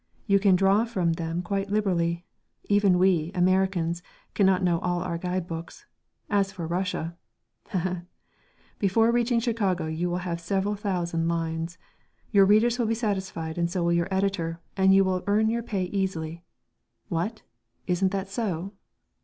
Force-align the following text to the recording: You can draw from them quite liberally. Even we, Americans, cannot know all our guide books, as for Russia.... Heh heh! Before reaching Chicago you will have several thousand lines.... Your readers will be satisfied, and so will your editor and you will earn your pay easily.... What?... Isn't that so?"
You 0.25 0.39
can 0.39 0.55
draw 0.55 0.83
from 0.83 1.13
them 1.13 1.43
quite 1.43 1.69
liberally. 1.69 2.25
Even 2.63 2.97
we, 2.97 3.31
Americans, 3.35 4.01
cannot 4.33 4.63
know 4.63 4.79
all 4.79 5.03
our 5.03 5.19
guide 5.19 5.45
books, 5.45 5.85
as 6.27 6.51
for 6.51 6.65
Russia.... 6.65 7.15
Heh 7.67 7.77
heh! 7.77 7.99
Before 8.79 9.11
reaching 9.11 9.39
Chicago 9.39 9.85
you 9.85 10.09
will 10.09 10.17
have 10.25 10.41
several 10.41 10.73
thousand 10.73 11.27
lines.... 11.27 11.77
Your 12.31 12.45
readers 12.45 12.79
will 12.79 12.87
be 12.87 12.95
satisfied, 12.95 13.59
and 13.59 13.69
so 13.69 13.83
will 13.83 13.93
your 13.93 14.07
editor 14.11 14.59
and 14.75 14.91
you 14.91 15.03
will 15.03 15.23
earn 15.27 15.51
your 15.51 15.61
pay 15.61 15.83
easily.... 15.83 16.41
What?... 17.07 17.43
Isn't 17.85 18.11
that 18.11 18.27
so?" 18.27 18.73